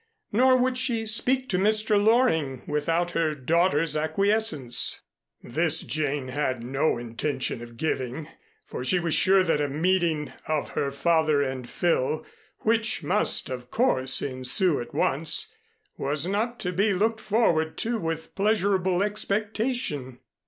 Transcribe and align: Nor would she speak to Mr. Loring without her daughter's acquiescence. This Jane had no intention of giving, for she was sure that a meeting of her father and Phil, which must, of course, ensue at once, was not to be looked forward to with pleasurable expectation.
Nor 0.31 0.57
would 0.57 0.79
she 0.79 1.05
speak 1.05 1.47
to 1.49 1.59
Mr. 1.59 2.03
Loring 2.03 2.63
without 2.65 3.11
her 3.11 3.35
daughter's 3.35 3.95
acquiescence. 3.95 5.03
This 5.43 5.81
Jane 5.81 6.29
had 6.29 6.63
no 6.63 6.97
intention 6.97 7.61
of 7.61 7.77
giving, 7.77 8.27
for 8.65 8.83
she 8.83 8.97
was 8.97 9.13
sure 9.13 9.43
that 9.43 9.61
a 9.61 9.67
meeting 9.69 10.33
of 10.47 10.69
her 10.69 10.89
father 10.89 11.43
and 11.43 11.69
Phil, 11.69 12.25
which 12.61 13.03
must, 13.03 13.51
of 13.51 13.69
course, 13.69 14.23
ensue 14.23 14.81
at 14.81 14.95
once, 14.95 15.53
was 15.97 16.25
not 16.25 16.59
to 16.61 16.71
be 16.73 16.93
looked 16.95 17.19
forward 17.21 17.77
to 17.77 17.99
with 17.99 18.33
pleasurable 18.33 19.03
expectation. 19.03 20.17